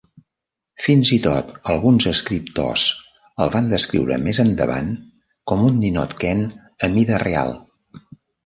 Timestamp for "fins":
0.85-1.09